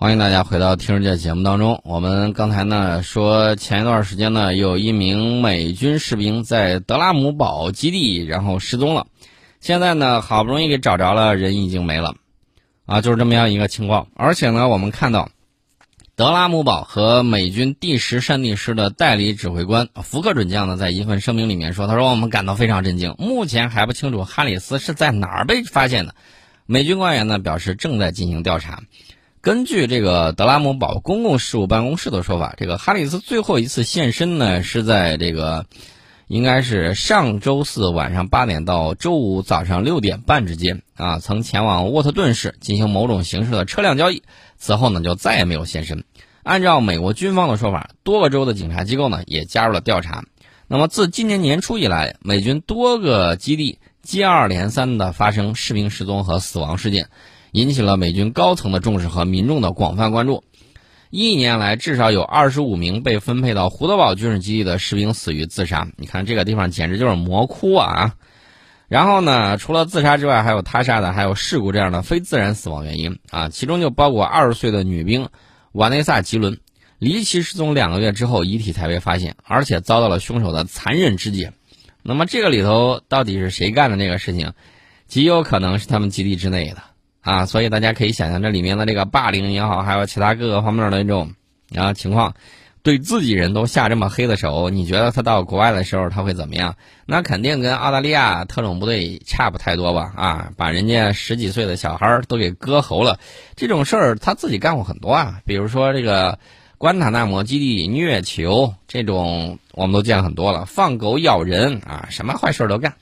[0.00, 1.82] 欢迎大家回到《听世界》节目当中。
[1.84, 9.08] 我们刚才呢说，前一段时间呢，有一名美军士兵在德拉姆堡基地然后失踪了。
[9.60, 12.14] 现在呢，好不容易给找着了，人已经没了，
[12.86, 14.08] 啊，就是这么样一个情况。
[14.14, 15.28] 而且呢，我们看到
[16.16, 26.14] 德拉姆堡和美军第十山地师的代理指挥官福克准将呢，在一份声明里面说：“他说我们感到非常震惊，目前还不清楚哈里斯是在哪儿被发现的。”
[26.64, 28.80] 美军官员呢表示正在进行调查。
[29.42, 35.64] 根据这个德拉姆堡公共事务办公室的说法，这个哈里斯最后一次现身呢是在这个
[36.28, 44.24] 应该是上周四晚上八点到周五早上六点半之间啊，曾前往沃特顿市进行某种形式的车辆交易，
[44.58, 46.04] 此后呢就再也没有现身。
[46.42, 50.22] 按照美国军方的说法，多个州的警察机构呢也加入了调查。
[50.68, 57.08] 那么自今年年初以来，美军多个基地接二连三的发生士兵失踪和死亡事件。
[57.52, 60.44] 引起了美军高层的重视和民众的广泛关注。
[61.10, 65.88] 一年来，至少有二十五名被分配到胡德堡军事基地的士兵死于自杀。
[65.96, 68.14] 你看这个地方简直就是魔窟啊！
[68.86, 73.48] 然后呢，除了自杀之外，还有他杀的，还有事故这样的非自然死亡原因啊。
[73.48, 75.28] 其中就包括二十岁的女兵
[75.72, 76.58] 瓦内萨·吉伦，
[76.98, 81.52] 离奇失踪两个月之后，遗体才被发现，而且遭到了凶手的残忍肢解。
[82.02, 84.52] 那么这个里头到底是谁干的这个事情？
[85.08, 86.82] 极有可能是他们基地之内的。
[87.22, 91.32] 啊，所以大家可以想象这里面的这个霸凌也好，还有其他各个方面的那种
[91.76, 92.34] 啊情况，
[92.82, 96.76] 对自己人都下这么黑的手，你觉得他到国外的时候他会怎么样？
[97.04, 100.12] 那肯定跟澳大利亚特种部队差不太多吧？
[100.16, 103.18] 啊，把人家十几岁的小孩都给割喉了，
[103.54, 105.40] 这种事儿他自己干过很多啊。
[105.44, 106.38] 比如说这个
[106.78, 112.94] 关塔那摩基地虐囚这种，我们都见很多了，放狗咬人啊，什么坏事都干。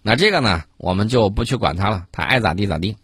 [0.00, 2.96] 那这个呢，我们就不去管他了，他爱咋地咋地。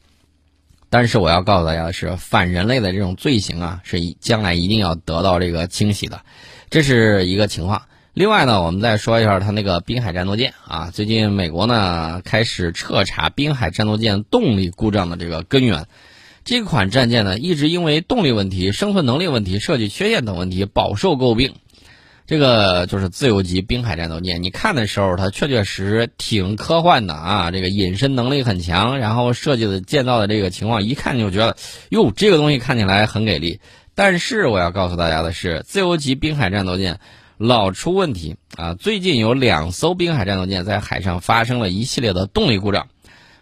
[0.91, 6.23] 但是我要告诉大家的是，反人类的这种罪行啊，是将来一定要得到这个清洗的，
[6.69, 7.83] 这是一个情况。
[8.13, 15.87] 另外呢，我们再说一下他那个滨海战斗舰啊，最近美国呢开始彻查滨海战斗舰动力故障的这个根源。
[16.45, 21.55] 这款战舰呢，一直因为动力问题、生存能力问题、设计缺陷等问题饱受诟病。
[22.31, 31.57] 这个就是自由级滨海战斗舰，你看的时候它确确实实挺科幻的啊，这个隐身能力很强，然后设计的建造的这个情况，一看就觉得，
[31.89, 33.59] 哟，这个东西看起来很给力。
[33.97, 37.01] 但是我要告诉大家的是，自由级滨海战斗舰
[37.37, 38.75] 老出问题啊！
[38.75, 42.87] 最近有两艘滨海战斗舰在海上发生了一系列的动力故障。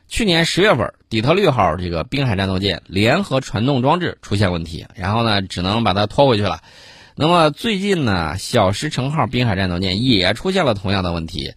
[0.08, 6.62] 去年十月份，底特律号这个滨海战斗舰联合传动装置出现问题，然后呢，只能把它拖回去了。
[7.20, 11.52] 那么最近呢，小石城号滨海战斗舰也出现了同样的问题，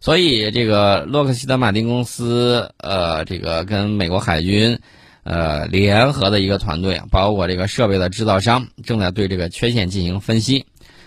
[0.00, 4.80] 所以这个洛克希德马丁公司，呃，这个跟美国海军，
[5.22, 10.66] 呃，联合的一个团队，包括这个设备的制造商，正在对这个缺陷进行分析。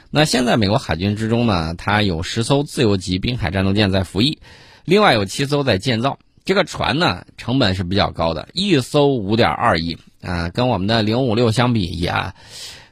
[0.09, 4.39] 那现在美国海军之中呢，它有十艘自由级滨海战斗舰在服役，
[4.85, 6.18] 另外有七艘在建造。
[6.45, 12.13] 这个船呢，成本是比较高的，一艘五点二亿，啊，跟我们的零五六相比也。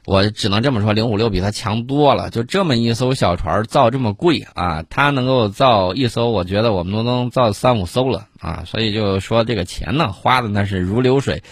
[0.06, 2.30] 我只能这么说，零五六比它强多了。
[2.30, 8.62] 就这么一艘小船造这么贵啊，它能够造一艘，我觉得我们都能造三五艘了啊。
[8.66, 11.42] 所以就说这个钱呢，花的那是如流水。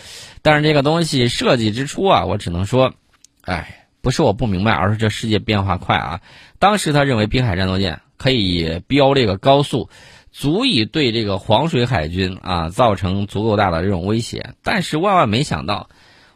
[0.40, 2.92] 但是这个东西设计之初啊，我只能说，
[3.40, 6.20] 哎，不是我不明白，而是这世界变化快啊。
[6.60, 9.90] 当时他认为滨海战斗舰可以飙这个高速，
[10.30, 14.54] 足以对这个黄水海军啊造成足够大的这种威胁。
[14.62, 15.88] 但是万万没想到。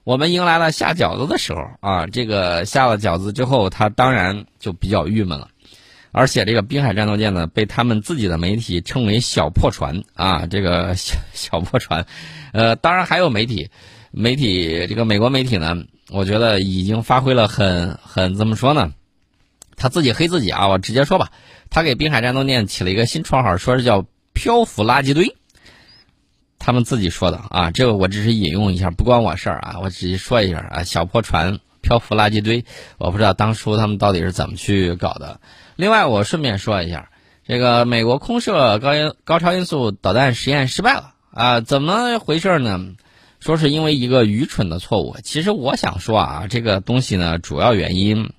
[0.09, 2.07] 我们迎来了下饺子的时候啊！
[2.07, 5.51] 这个下了饺子之后，他当然就比较郁闷了。
[6.13, 12.07] 而且这个滨海战斗舰呢，被他们自己的媒体称为“小破船”啊，这个小小破船。
[12.55, 13.69] 呃，当然还有媒体，
[14.11, 15.77] 媒体这个美国媒体呢，
[16.09, 18.91] 我觉得已经发挥了很很怎么说呢？
[19.77, 20.69] 他自己黑自己啊！
[20.69, 21.29] 我直接说吧，
[21.69, 25.37] 他给滨海战斗舰起了一个新绰号，说是叫“漂浮垃圾堆”。
[26.69, 30.83] 他们自己说的啊，这个我只是引用一下，不关我事儿啊，我只是说一下啊。
[30.85, 32.67] 小破船漂浮垃圾堆，
[32.99, 35.41] 我不知道当初他们到底是怎么去搞的。
[35.77, 37.09] 另外，我顺便说一下，
[37.47, 42.79] 这个美国空射高音高超音速导弹实验失败了啊，怎么回事呢？
[43.41, 45.17] 说是因为一个愚蠢的错误。
[45.25, 48.31] 其实我想说啊，这个东西呢，主要原因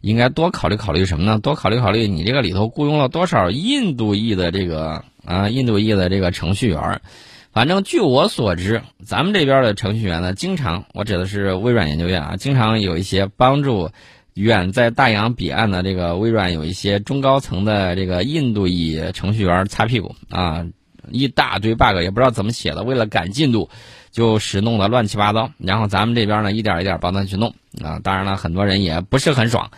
[0.00, 1.38] 应该多考虑考虑什么呢？
[1.38, 7.00] 多考虑考虑你这个里头雇佣了多少印度裔的这个啊，印度裔的这个程序员。
[7.52, 13.90] 反正据我所知，咱们这边的程序员呢，经常我指的是微软研究院啊，经常有一些帮助
[14.32, 20.64] 远在大洋彼岸的这个微软有一些中高层的这个印度裔程序员擦屁股啊，
[21.10, 23.68] 一大堆 bug 也不知道怎么写的，为了赶进度，
[24.10, 25.50] 就使弄得乱七八糟。
[25.58, 28.00] 然后咱们这边呢，一点一点帮他去弄啊。
[28.02, 29.70] 当然了，很多人也不是很爽。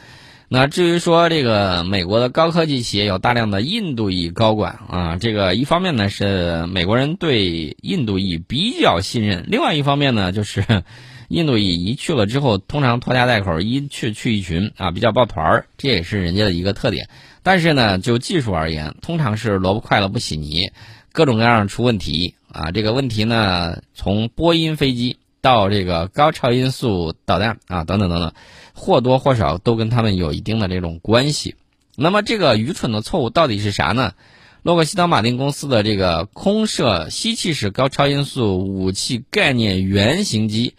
[0.54, 10.64] 那至于说这个美国的高科技企业有大量的印度裔高管啊，这个一方面呢是美国人对印度裔比较信任，另外一方面呢就是
[11.26, 17.08] 印度裔一去了之后，通常拖家带口一去去一群啊，比较抱团儿，这也是人家的一个特点。
[17.42, 20.70] 但是呢，就技术而言，通常是萝卜快了不洗泥，
[21.10, 22.70] 各种各样出问题啊。
[22.70, 28.32] 这个问题呢，从波音飞机到这个高超音速导弹啊，等等等等。
[28.72, 31.54] 或多或少都跟他们有一定的这种关系。
[31.96, 34.14] 那么这个愚蠢的错误到底是啥呢？
[34.62, 40.74] 洛克希德马丁公司的这个空射吸气式高超音速武器概念原型机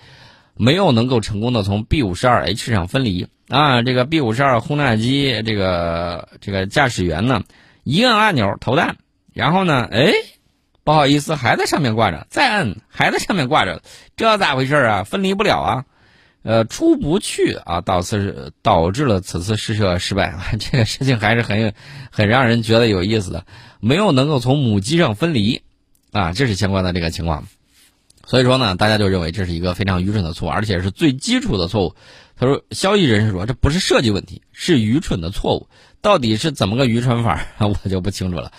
[0.56, 3.84] 没有能够成功的从 B 五十二 H 上分离啊！
[3.84, 7.44] 这个 B 五十二轰炸机这个这个驾驶员呢，
[7.84, 8.98] 一摁按钮投弹，
[9.34, 10.12] 然后呢，哎，
[10.86, 13.82] 不好意思，还在上面挂着，再摁还在上面挂着，
[14.16, 15.04] 这咋回事啊？
[15.04, 15.86] 分离不了啊！
[16.44, 20.36] 呃，出不去啊，导致导致了此次试射失败。
[20.60, 21.74] 这个事情还是很
[22.12, 23.48] 很让人觉得有意思的，
[23.80, 25.64] 没有能够从母机上分离，
[26.12, 27.48] 啊，这是相关的这个情况。
[28.28, 31.96] 所以说呢，大家就认为这是一个非常愚蠢的错误，而且是最基础的错误。
[32.38, 35.68] 他说，消息人士说，这不是设计问题，是愚蠢的错误。
[36.02, 38.52] 到底是怎么个愚蠢法， 我就不清楚了。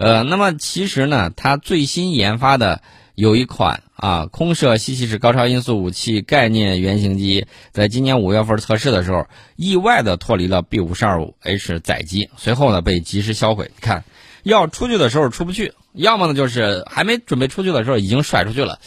[0.00, 2.80] 呃，那么其实呢，他最新研发的。
[3.16, 9.26] 有一款啊，空射吸气式高超音速武器概念原型机，在今年五月份测试的时候，
[9.56, 13.70] 意外的脱离了 B 五十二 H 载机，随后呢被及时销毁。
[13.74, 14.04] 你看，
[14.42, 18.78] 要出去的时候出不去，要么呢就是还没准备出去的时候已经甩出去了。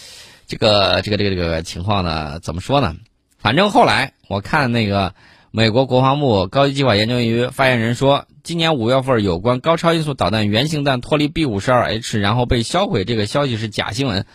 [0.47, 2.95] 这个这个这个这个情况呢，怎么说呢？
[3.37, 5.13] 反正后来我看那个。
[5.55, 14.25] 美国国防部高级计划研究局发言人说，今年五月份有关高超音速导弹原型弹脱离 B 五十二 H 然后被销毁这个消息是假新闻，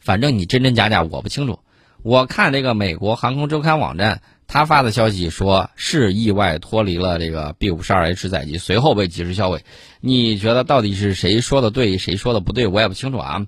[0.00, 1.58] 反正你真真假假我不清楚。
[2.02, 9.62] 我看这个美国航空周刊网站他发的消息说是意外脱离了这个 B 五十二 H 载机，随后被及时销毁。
[10.00, 12.66] 你觉得到底是谁说的对，谁说的不对？
[12.66, 13.46] 我也不清楚啊。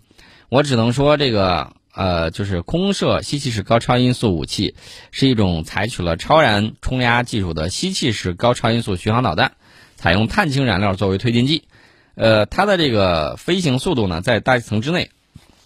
[0.50, 1.72] 我只能说这个。
[1.92, 4.76] 呃，就是空射吸气式高超音速武器，
[5.10, 9.54] 是一种采取了超燃冲压技术的吸气式高超音速巡航导弹，
[10.00, 11.64] 采用碳氢燃料作为推进剂。
[12.14, 15.10] 呃，它的这个飞行速度呢，在大气层之内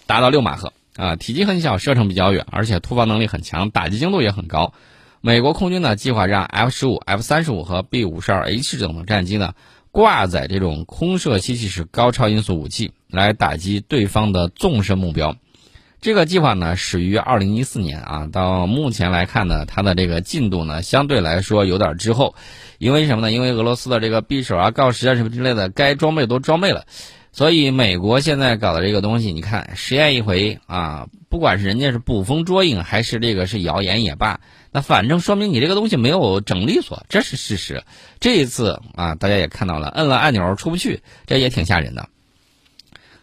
[0.07, 4.75] 达到六马赫啊，体积很小，射程比较远，而且突防能力很强，打击精度也很高。
[5.21, 9.55] 美国空军呢，计划让 F 十五、F 三十五和 B 五十二 H 等的战机呢，
[9.93, 15.37] 挂载这种空射吸气式高超音速武器，来打击对方的纵深目标。
[16.05, 22.35] 这个计划呢始于二零一四年啊，到目前来看呢，它的这个进度呢相对来说有点滞后，
[22.77, 23.33] 因为什么呢？
[23.33, 26.85] 因为俄罗斯的这个匕首啊、锆石啊什么之类的，该装备都装备了，
[27.33, 34.41] 所以美国现在搞的这个东西，你看实验一回啊，不管是人家是捕风捉影，还是这个是谣言也罢，
[34.73, 37.83] 那反正说明你这个东西没有整利索，这是事实。
[38.21, 42.11] 这一次啊，大家也看到了，摁了按钮出不去，这也挺吓人的。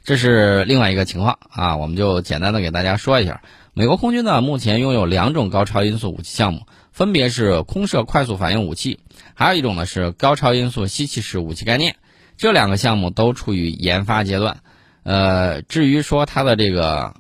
[0.04, 3.42] 这是另外一个情况啊，我们就简单的给大家说一下。
[3.74, 6.62] 美国空军呢，目前拥有两种高超音速武器项目，
[6.92, 9.00] 分别是空射快速反应武器，
[9.34, 11.96] 还有一种呢是高超音速吸气式武器概念。
[12.36, 14.58] 这两个项目都处于研发阶段。
[15.04, 17.14] 呃，至于说它的这个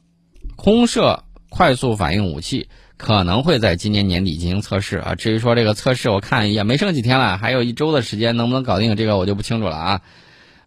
[0.55, 2.67] 空射快速反应武器，
[2.97, 5.15] 可能会在今年年底进行测试啊。
[5.15, 10.01] 至于说这个测试，我看也没剩几天了，还有一周的时间，能不能搞定这个我就不清楚了啊。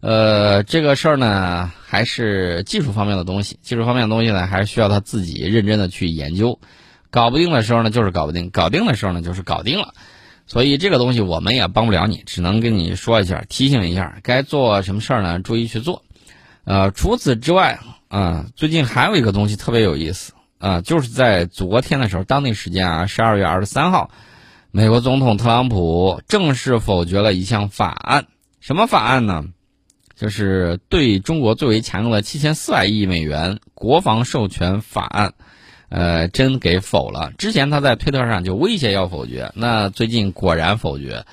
[0.01, 3.57] 呃，这个事儿呢，还是技术方面的东西。
[3.61, 6.59] 技术方面的东西呢，还是需要他自己认真的去研究。
[7.09, 9.93] 搞不定的时候呢，就是搞不定；搞定的时候呢，就是搞定了。
[10.47, 16.03] 所以这个东西我们也帮不了你，只能跟你说一下，提醒一下，该做什么事儿呢，注意去做。
[16.65, 24.11] 呃，除此之外啊，最近还有一个东西特别有意思啊，就是在昨天的时候，当地时间啊，十二月二十三号，
[24.69, 28.27] 美国总统特朗普正式否决了一项法案。
[28.59, 29.45] 什么法案呢？
[30.15, 35.33] 就是对中国最为强硬的七千四百亿美元国防授权法案，
[35.89, 37.31] 呃，真给否了。
[37.37, 41.25] 之前他在推特上就威胁要否决，那最近果然否决。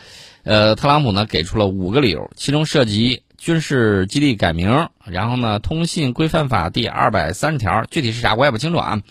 [0.42, 9.02] 呃，特朗普呢给出了五个理由，其中涉及军事基地改名，然后呢，通信规范法第二百三十条，具体是啥我也不清楚啊。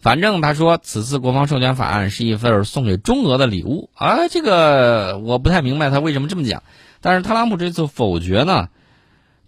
[0.00, 6.64] 反正他说此次国防授权法案是一份送给中俄的礼物啊，这个我不太明白他为什么这么讲。
[7.00, 8.68] 但是特朗普这次否决呢？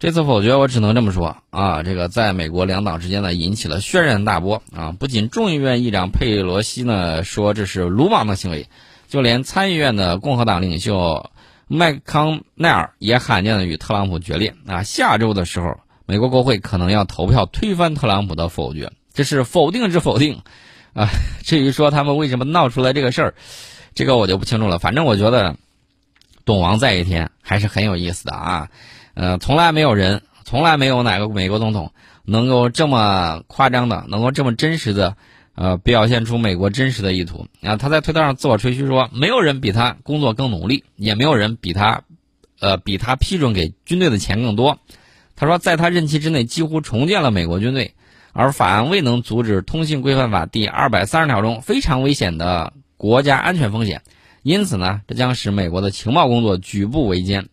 [0.05, 4.93] 这次否决，我只能这么说啊，这个在美国两党之间呢，引起了轩然大波啊！
[4.93, 8.69] 不仅众议院议长佩洛西呢说这是鲁莽的行为，
[9.09, 11.31] 就连参议院的共和党领袖
[11.69, 14.83] 麦康奈尔也罕见的与特朗普决裂啊！
[14.83, 20.43] 下周的时候，美国国会可能要投票推翻特朗普的否决，这是否定之否定，
[20.93, 21.09] 啊，
[21.45, 23.35] 至于说他们为什么闹出来这个事儿，
[23.95, 24.79] 这个我就不清楚了。
[24.79, 25.57] 反正我觉得，
[26.45, 28.69] 董王在一天还是很有意思的啊，
[29.14, 31.92] 呃，从来没有人，从来没有哪个美国总统
[32.25, 35.16] 能够这么夸张的，能够这么真实的，
[35.54, 37.76] 呃，表现出美国真实的意图啊。
[37.76, 42.02] 他在推特上自我吹嘘说，没有人比他工作更努力，也没有人比他，
[42.61, 44.78] 呃，比他批准给军队的钱更多。
[45.37, 47.94] 他说，在他任期之内，几乎重建了美国军队。
[48.37, 54.02] 而法案未能阻止《通信规范法》第二百三十条中非常危险的国家安全风险，
[54.42, 57.49] 因此呢，这将使美国的情报工作举步维艰。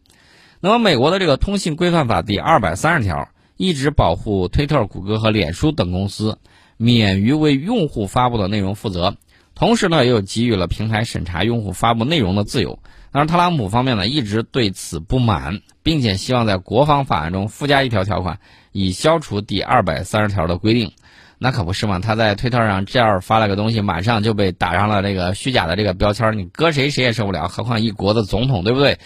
[0.63, 6.37] 那么，美国的这个《通信规范法》第二百三十条一直保护推特、谷歌和脸书等公司
[6.77, 9.15] 免于为用户发布的内容负责，
[9.55, 12.77] 同时呢，又给予了平台审查用户发布内容的自由。
[13.11, 18.37] 当然，特朗普方面呢一直对此不满，并且希望在国防法案中附加一条条款。
[18.71, 20.91] 以消除第二百三十条的规定，
[21.39, 21.97] 那可不是嘛？
[21.97, 28.99] 他在推特上这样发了个东西，马上就被打上了这个虚假的这个标签，你搁谁谁也受不了，何况一国的总统，对不对？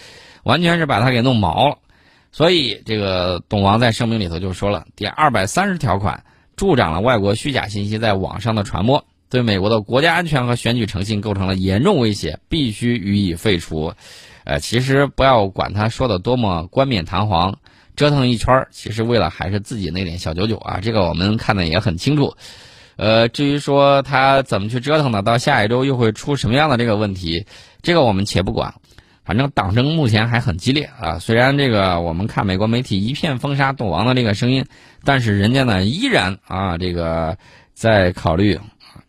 [0.46, 1.78] 完全是把他给弄毛了。
[2.30, 6.22] 所以这个董王在声明里头就说了，第二百三十条款
[6.54, 13.92] 助长了外国虚假信息在网上的传播，对美国的国家安全和选举诚信构成了严重威胁，必须予以废除。
[14.44, 17.58] 呃，其实不要管他说的多么冠冕堂皇。
[17.96, 22.36] 折腾一圈其实为了还是自己那点小九九啊，这个我们看的也很清楚。
[22.96, 25.22] 呃，至于说他怎么去折腾呢？
[25.22, 27.46] 到下一周又会出什么样的这个问题，
[27.80, 28.74] 这个我们且不管。
[29.26, 31.18] 反正党争目前还很激烈啊。
[31.18, 34.64] 虽然这个我们看美国媒体一片封杀董王的这个声音，
[35.04, 37.36] 但是人家呢依然啊这个
[37.74, 38.58] 在考虑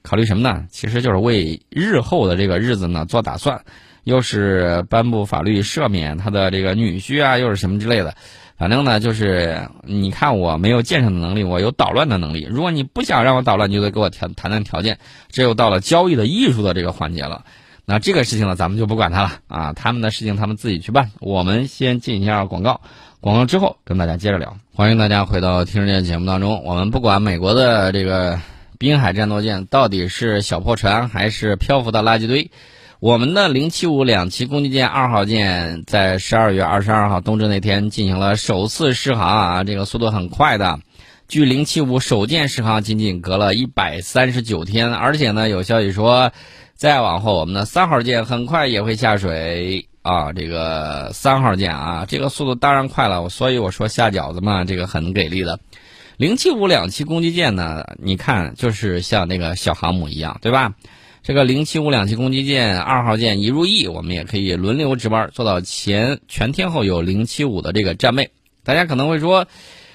[0.01, 0.65] 考虑什么呢？
[0.71, 3.61] 其实就是为日后的这个日子呢做打算，
[4.03, 8.15] 又是颁布法律赦免他的这个女婿啊，又是什么之类的。
[8.57, 12.47] 反正呢，就是你看我没有建设的能力，我有捣乱的能力。
[12.49, 14.97] 如果你不想让我捣乱，你就得给我谈谈谈条件。
[15.29, 17.45] 这又到了交易的艺术的这个环节了。
[17.89, 21.09] 那这个事情呢，咱们就不管他了啊，他们的事情他们自己去办。
[21.21, 22.81] 我们先进一下广告，
[23.21, 24.57] 广告之后跟大家接着聊。
[24.75, 26.65] 欢迎大家回到听世界节目当中。
[26.65, 28.41] 我们不管美国的这个
[28.77, 32.51] 滨海战斗舰到底是小破船还是漂浮的垃圾堆。
[32.99, 40.81] 我们的零七五两栖攻击舰二号舰在十二月二十二号冬至那天进行了首次试航啊，这个速度很快的，
[41.29, 46.33] 距零七五首舰试航仅仅隔了一百三十九天，而且呢，有消息说，
[46.77, 55.59] 再往后我们的三号舰很快也会下水啊，这个三号舰啊，这个速度当然快了，所以我说下饺子嘛，这个很给力的。
[56.17, 60.75] 零七五两栖攻击舰呢，你看就是像那个小航母一样，对吧？
[61.23, 68.29] 这个零七五两栖攻击舰二号舰一入役，我们也可以轮流值班，做到前全天候有零七五的这个战备。
[68.63, 69.47] 大家可能会说，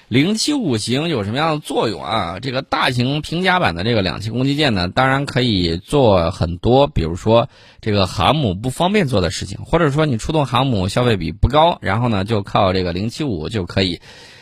[0.07, 2.39] 零七五型有什么样的作用啊？
[2.39, 7.49] 这个大型平甲板的这个两栖攻击舰呢，当然可以做很多，比如说
[7.81, 14.01] 这个航母不方便做的事情，或者说你出动航母消费比不高，然后呢就靠这个零七五就可以。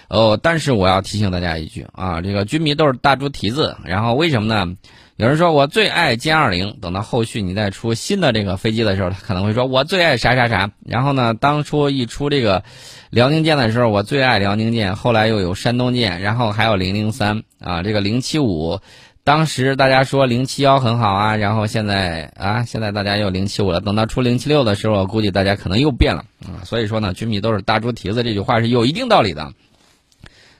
[0.09, 4.75] 哦，但是我要提醒大家一句啊，这个军迷都是大猪蹄子，然后为什么呢？
[5.21, 10.71] 有人说我最爱歼二零，等到后续你再出新的这个飞机的时候，他可能会说我最爱啥啥啥。
[10.83, 12.63] 然后呢，当初一出这个
[13.11, 18.79] 辽宁舰的时候，我最爱辽宁舰，后来又有山东舰，然后还有零零三啊，这个零七五，
[19.23, 26.65] 当时大家说零七幺很好啊，然后现在啊，现在大家又零七五了，等到出零七六的时候，估计大家可能又变了啊。
[26.65, 29.53] 所以说呢，军迷都是大猪蹄子，这句话是有一定道理的。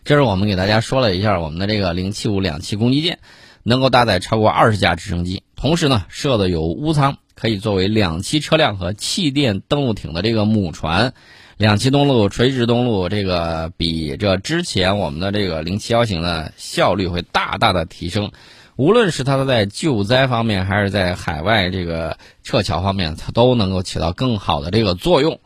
[0.04, 3.18] 这是我们给大家说了一下我们的这个零七五两栖攻击舰。
[3.64, 11.14] 能够搭载超过二十架直升机，同时呢，设的有坞舱，可以作为两栖车辆和气垫登陆艇的这个母船，
[11.58, 18.32] 两栖登陆、垂直登陆，这个比这之前我们的这个零七幺型的效率会大大的提升。
[18.78, 25.40] 无论是它在救灾方面，还是在海外这个撤侨方面，它都能够起到更好的这个作用。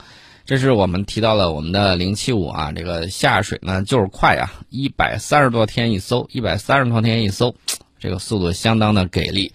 [0.45, 7.55] 这是我们提到了我们的零七五啊，这个下水呢就是快啊，一百三十多天一艘，一百三十多天一艘。
[7.99, 9.53] 这个速度相当的给力，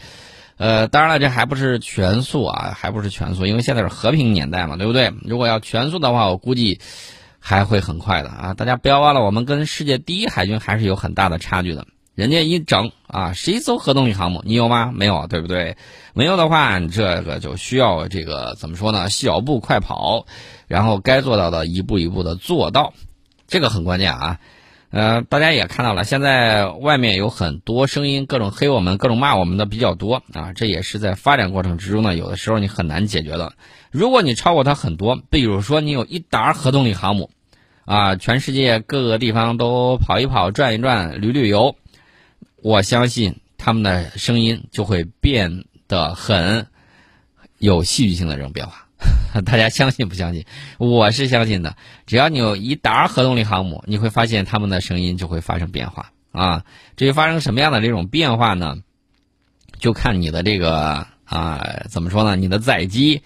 [0.57, 5.13] 呃，当然了，这还不是全速啊，还不是全速，因为现在是和平年代嘛，对不对？
[5.23, 6.81] 如果要全速的话，我估计
[7.39, 8.55] 还会很快的啊！
[8.55, 11.87] 大家不要忘了，我们跟世界第一海军还是有很大的差距的。
[12.15, 14.43] 人家一整啊，十一艘核动力航母？
[14.45, 14.93] 你有吗？
[14.95, 15.77] 没有，对不对？
[16.13, 19.09] 没有的话，这个就需要这个怎么说呢？
[19.09, 20.27] 小步快跑，
[20.67, 22.93] 然后该做到的一步一步的做到，
[23.47, 24.39] 这个很关键啊。
[24.91, 30.53] 呃，大家也看到了，现在外面有很多声音，各种黑我们、各种骂我们的比较多啊。
[30.53, 33.53] 这也是在发展过程之中呢，有的时候你很难解决的。
[33.93, 37.31] 如果你超过它很多，比如说你有一沓核动力航母，
[37.85, 41.77] 啊，全世界各个地方都跑一跑、转一转、旅旅游，
[42.61, 46.67] 我相信他们的声音就会变得很
[47.59, 48.89] 有戏剧性的这种变化。
[49.47, 50.45] 大家相信不相信？
[50.79, 51.77] 我是相信的。
[52.07, 56.65] 只要你有一打核动力航母，你会发现他们的声音就会发生变化啊。
[56.97, 58.77] 至于发生什么样的这种变化呢？
[59.79, 62.37] 就看你的这个啊，怎么说呢？
[62.37, 63.23] 你的载机，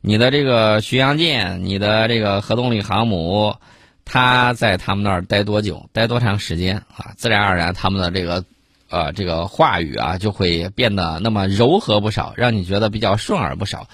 [0.00, 3.56] 你的这个巡洋舰，你的这个核动力航母，
[4.04, 7.12] 它在他们那儿待多久，待多长时间啊？
[7.18, 8.44] 自然而然，他们的这个
[8.88, 13.86] 呃这个话语啊，就会变得那么柔和不少，让你觉得比较顺耳不少。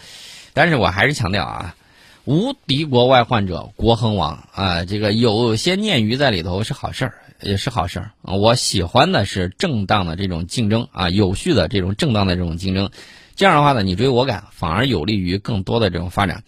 [0.55, 1.75] 但是我还是强调啊，
[2.25, 8.11] 无敌国外患者国恒亡啊，这个有些鲶鱼在里头是好事儿，也是好事儿。
[8.23, 12.91] 我喜欢的是正当的这种竞争啊，有序的这种正当的这种竞争，
[13.37, 16.43] 这样的话呢，你追我赶，反而有利于更多的这种发展。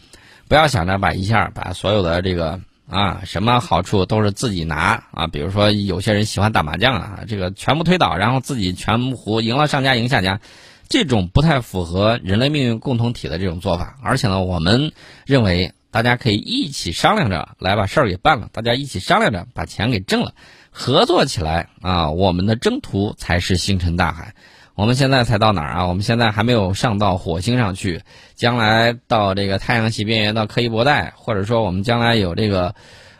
[0.49, 10.40] 不要想着把一下把所有的这个啊什么好处都是自己拿啊，比如说有些人喜欢打麻将啊，这个全部推倒，然后自己全胡，赢了上家，赢下家。
[10.90, 14.90] 这种不太符合人类命运共同体的这种做法，而且呢，我们
[15.25, 20.35] 认为大家可以一起商量着来把事儿给办了，大家一起商量着把钱给挣了，
[20.73, 24.35] 合作起来啊，我们的征途才是星辰大海。
[24.75, 25.87] 我们现在才到哪儿啊？
[25.87, 28.02] 我们现在还没有上到火星上去，
[28.35, 32.75] 将来到这个太阳系边缘到柯伊伯带，或者说我们将来有这个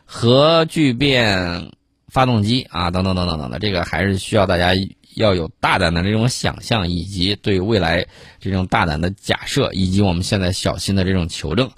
[0.07, 1.71] 核聚变
[2.09, 4.73] 发动机啊，等等等等等等，这个还是需要大家。
[5.15, 8.07] 要有大胆的这种想象，以及对未来
[8.39, 11.71] 这种大胆的假设，以及我们现在小心的这种求证。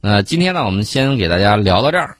[0.00, 2.16] 那今天呢，我们先给大家聊到这儿。